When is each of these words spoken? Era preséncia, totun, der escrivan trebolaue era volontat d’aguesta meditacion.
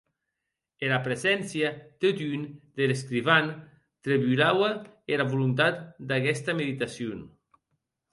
Era 0.85 0.97
preséncia, 1.07 1.67
totun, 2.05 2.47
der 2.81 2.89
escrivan 2.95 3.51
trebolaue 4.07 4.71
era 5.17 5.27
volontat 5.35 5.77
d’aguesta 6.09 6.57
meditacion. 6.63 7.19